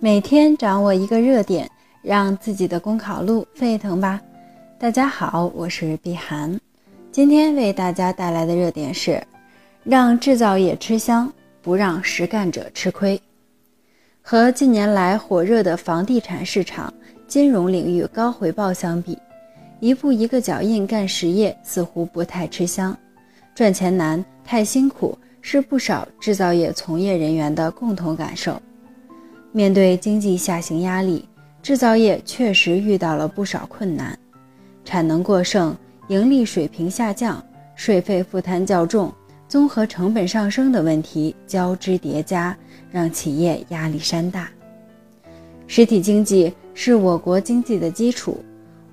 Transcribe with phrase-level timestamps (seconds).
[0.00, 1.68] 每天掌握一个热点，
[2.02, 4.20] 让自己的公考路沸腾吧！
[4.78, 6.56] 大家好，我是碧涵，
[7.10, 9.20] 今天为大家带来的热点是：
[9.82, 13.20] 让制造业吃香，不让实干者吃亏。
[14.22, 16.94] 和近年来火热的房地产市场、
[17.26, 19.18] 金融领域高回报相比，
[19.80, 22.96] 一步一个脚印干实业似乎不太吃香，
[23.52, 28.62] 赚钱难、太辛苦，是不少制造业从业人员的共同感受。
[29.52, 31.26] 面对经济下行压力，
[31.62, 34.16] 制造业确实遇到了不少困难，
[34.84, 35.76] 产能过剩、
[36.08, 37.42] 盈利水平下降、
[37.74, 39.12] 税费负担较重、
[39.48, 42.56] 综合成本上升的问题交织叠加，
[42.90, 44.48] 让企业压力山大。
[45.66, 48.38] 实体经济是我国经济的基础，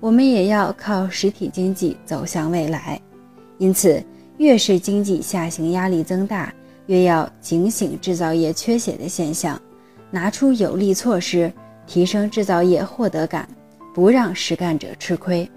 [0.00, 3.00] 我们也要靠实体经济走向未来。
[3.58, 4.02] 因此，
[4.38, 6.52] 越是经济下行压力增大，
[6.86, 9.60] 越要警醒制造业缺血的现象。
[10.10, 11.52] 拿出有力措施，
[11.86, 13.48] 提升制造业获得感，
[13.94, 15.48] 不让实干者吃亏。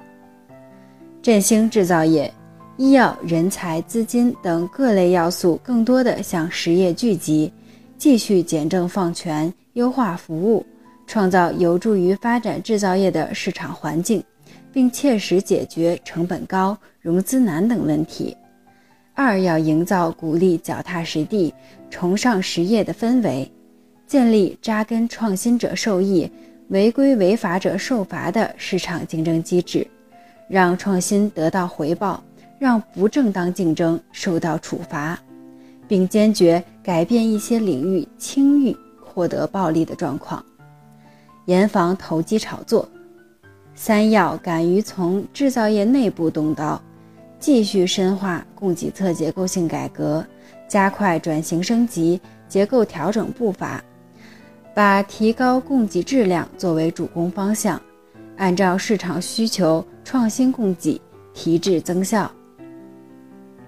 [1.21, 2.33] 振兴制造业，
[2.77, 7.51] 医药人才、资金等各类要素更多的向实业聚集，
[7.97, 10.65] 继续简政放权，优化服务，
[11.05, 14.23] 创造有助于发展制造业的市场环境，
[14.71, 18.35] 并切实解决成本高、融资难等问题。
[19.13, 21.53] 二要营造鼓励脚踏实地、
[21.89, 23.51] 崇尚实业的氛围。
[24.09, 26.27] 建立扎根创新者受益、
[26.69, 29.85] 违规违法者受罚的市场竞争机制，
[30.47, 32.23] 让创新得到回报，
[32.57, 35.15] 让不正当竞争受到处罚，
[35.87, 40.43] 并坚决改变一些领域轻易获得暴利的状况，
[41.45, 42.89] 严防投机炒作。
[43.75, 46.81] 三要敢于从制造业内部动刀，
[47.39, 50.25] 继续深化供给侧结构性改革，
[50.67, 53.79] 加快转型升级、结构调整步伐。
[54.79, 57.77] 把提高供给质量作为主攻方向，
[58.37, 61.01] 按照市场需求创新供给，
[61.33, 62.31] 提质增效。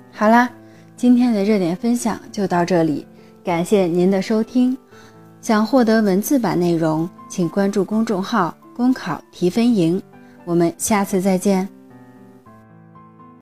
[0.10, 0.50] 好啦，
[0.96, 3.06] 今天的热点分享就到这里，
[3.44, 4.78] 感谢您的收听。
[5.42, 10.02] 想获得文字版内容，请关注公众号“公考提分营”。
[10.48, 11.81] 我们下次再见。